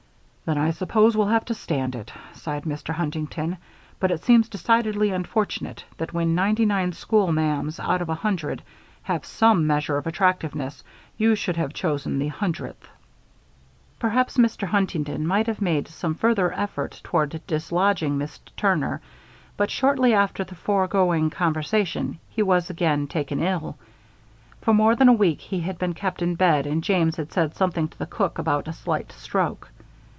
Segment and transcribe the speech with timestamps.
[0.43, 2.93] "Then I suppose we'll have to stand it," sighed Mr.
[2.93, 3.55] Huntington,
[4.01, 8.61] "but it seems decidedly unfortunate that when ninety nine school ma'ams out of a hundred
[9.03, 10.83] have some measure of attractiveness,
[11.17, 12.85] you should have chosen the hundredth."
[13.97, 14.67] Perhaps Mr.
[14.67, 18.99] Huntington might have made some further effort toward dislodging Miss Turner;
[19.55, 23.77] but shortly after the foregoing conversation, he was again taken ill.
[24.59, 27.55] For more than a week he had been kept in bed and James had said
[27.55, 29.69] something to the cook about "a slight stroke."